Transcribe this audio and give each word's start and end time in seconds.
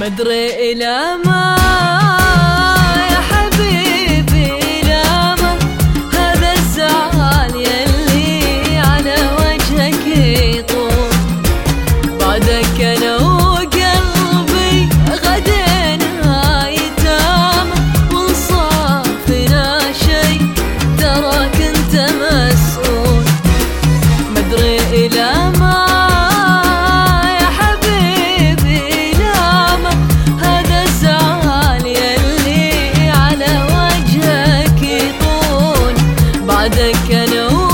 مدري 0.00 0.72
إلى 0.72 1.16
ما 1.24 1.56
انت 21.96 22.12
مسؤول. 22.12 23.24
مدري 24.36 25.08
ما 25.48 25.86
لا 29.18 29.76
ما. 29.76 29.90
هذا 30.42 30.82
الزعل 30.82 31.86
يلي 31.86 33.10
على 33.10 33.62
وجهك 33.72 34.82
يطول. 34.82 35.94
بعدك 36.48 37.10
أنا 37.12 37.65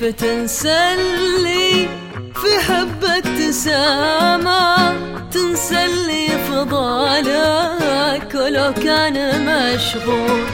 فتنسى 0.00 0.94
اللي 0.94 1.88
في 2.34 2.58
حبة 2.68 3.16
ابتسامة؟ 3.16 4.92
اللي 5.84 6.28
فضالك 6.48 8.34
ولو 8.34 8.74
كان 8.74 9.44
مشغول. 9.46 10.44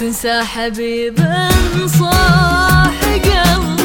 تنسى 0.00 0.42
حبيب 0.42 1.18
صاح 1.98 3.04
قلبي. 3.04 3.81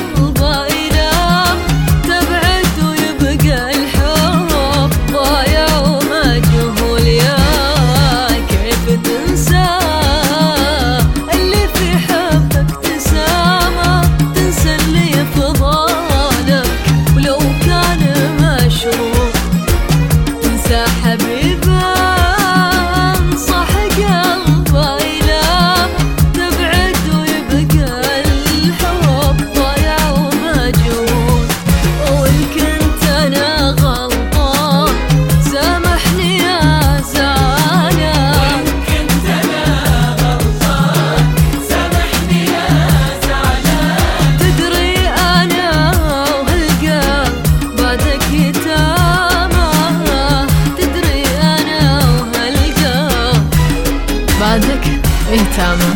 اهتامه 55.31 55.95